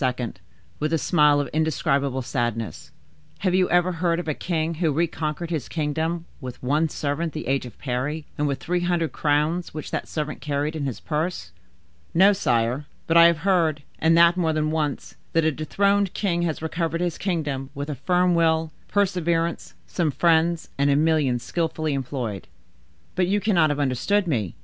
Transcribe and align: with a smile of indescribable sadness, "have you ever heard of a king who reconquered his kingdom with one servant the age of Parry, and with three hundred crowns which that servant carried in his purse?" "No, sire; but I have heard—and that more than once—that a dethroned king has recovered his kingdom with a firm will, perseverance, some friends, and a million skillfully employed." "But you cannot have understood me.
with 0.79 0.91
a 0.91 0.97
smile 0.97 1.39
of 1.39 1.47
indescribable 1.49 2.23
sadness, 2.23 2.89
"have 3.41 3.53
you 3.53 3.69
ever 3.69 3.91
heard 3.91 4.19
of 4.19 4.27
a 4.27 4.33
king 4.33 4.73
who 4.81 4.91
reconquered 4.91 5.51
his 5.51 5.69
kingdom 5.69 6.25
with 6.39 6.63
one 6.63 6.89
servant 6.89 7.33
the 7.33 7.45
age 7.45 7.67
of 7.67 7.77
Parry, 7.77 8.25
and 8.35 8.47
with 8.47 8.59
three 8.59 8.79
hundred 8.79 9.11
crowns 9.11 9.75
which 9.75 9.91
that 9.91 10.07
servant 10.07 10.41
carried 10.41 10.75
in 10.75 10.85
his 10.87 10.99
purse?" 10.99 11.51
"No, 12.15 12.33
sire; 12.33 12.87
but 13.05 13.15
I 13.15 13.25
have 13.27 13.41
heard—and 13.45 14.17
that 14.17 14.37
more 14.37 14.53
than 14.53 14.71
once—that 14.71 15.45
a 15.45 15.51
dethroned 15.51 16.15
king 16.15 16.41
has 16.41 16.63
recovered 16.63 17.01
his 17.01 17.19
kingdom 17.19 17.69
with 17.75 17.87
a 17.87 17.93
firm 17.93 18.33
will, 18.33 18.71
perseverance, 18.87 19.75
some 19.85 20.09
friends, 20.09 20.69
and 20.79 20.89
a 20.89 20.95
million 20.95 21.37
skillfully 21.37 21.93
employed." 21.93 22.47
"But 23.13 23.27
you 23.27 23.39
cannot 23.39 23.69
have 23.69 23.79
understood 23.79 24.25
me. 24.25 24.55